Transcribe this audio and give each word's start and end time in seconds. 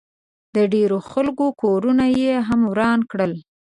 د 0.55 0.57
ډېرو 0.73 0.97
خلکو 1.11 1.45
کورونه 1.61 2.05
ئې 2.17 2.31
هم 2.47 2.61
وران 2.71 2.99
کړل 3.11 3.33